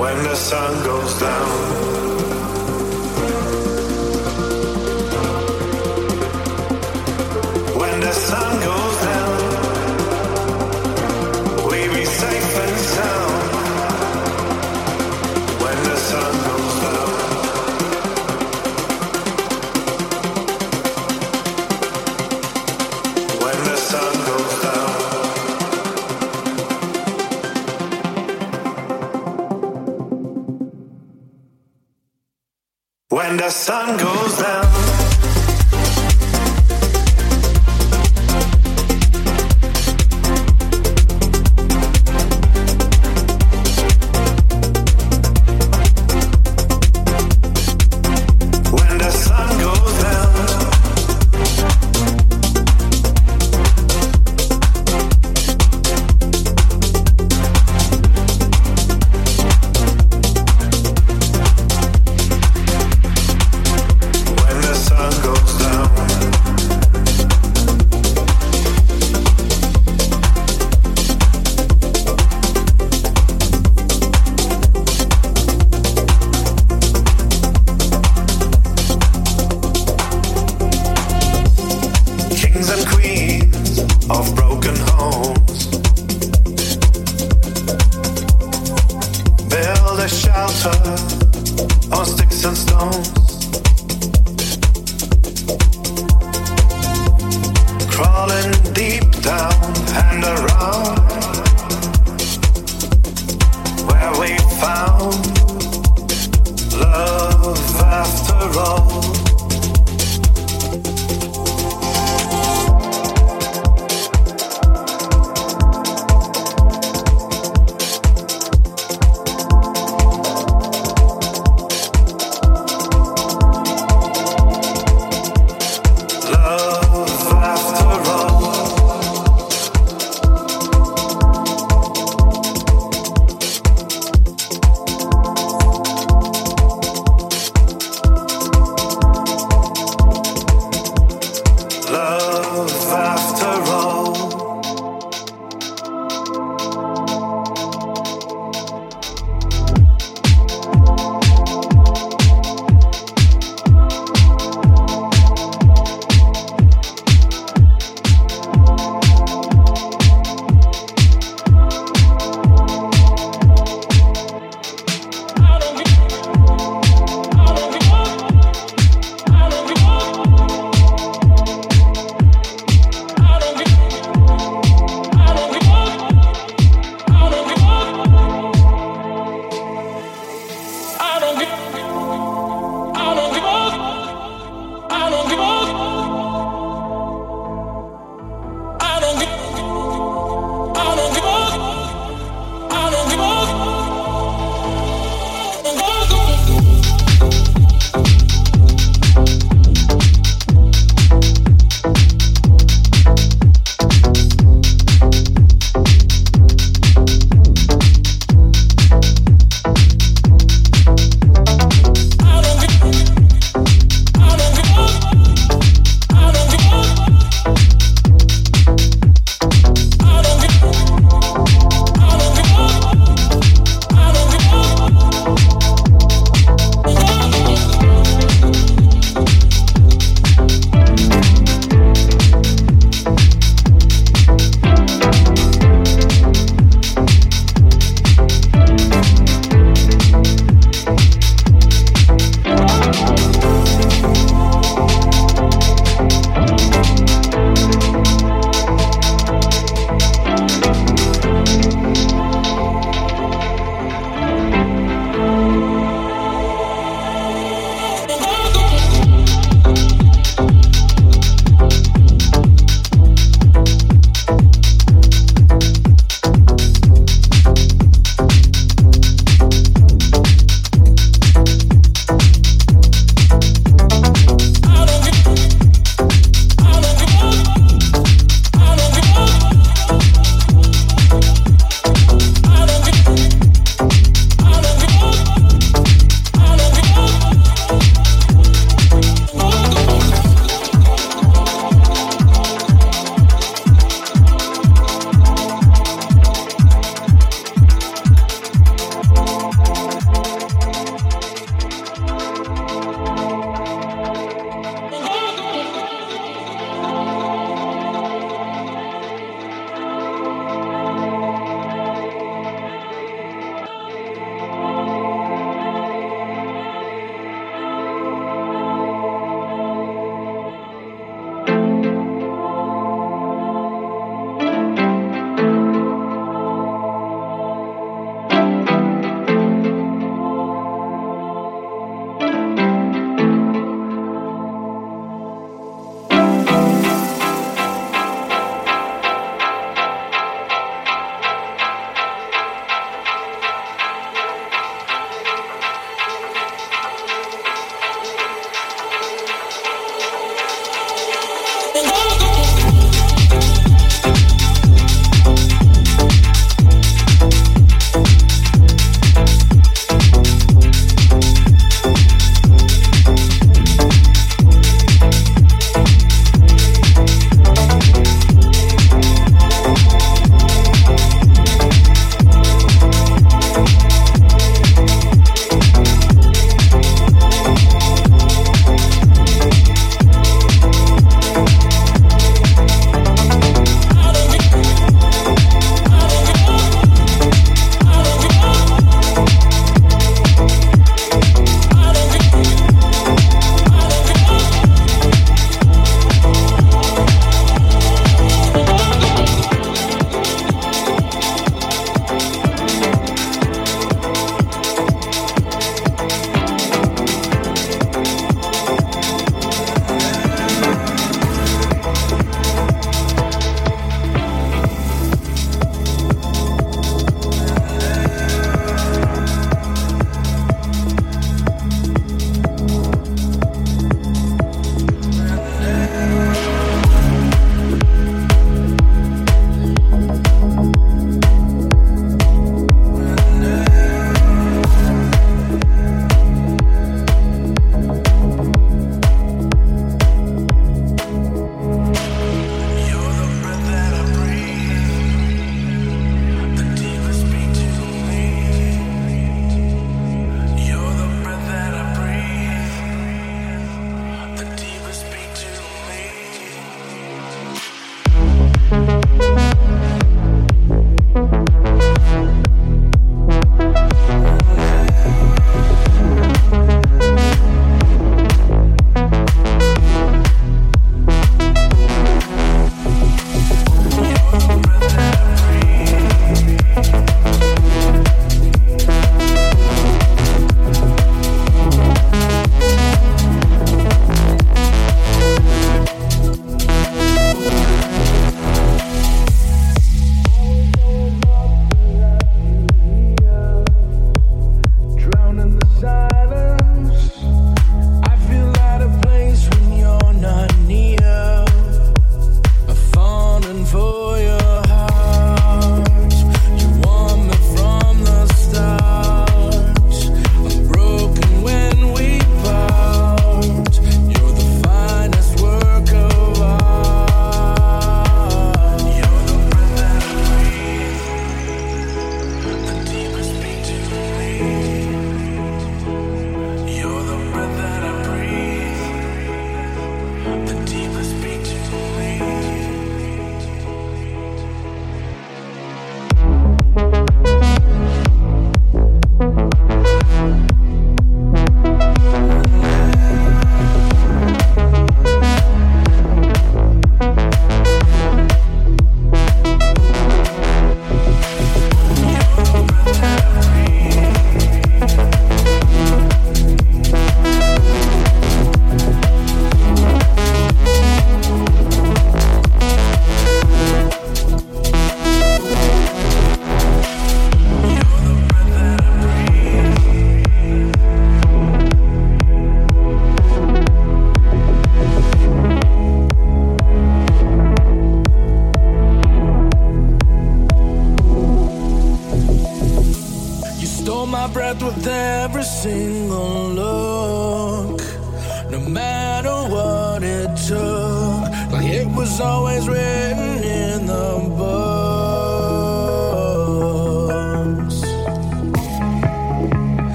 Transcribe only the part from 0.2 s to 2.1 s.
the sun goes down.